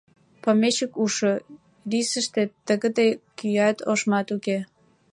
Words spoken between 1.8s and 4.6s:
рисыште тыгыде кӱат, ошмат уке.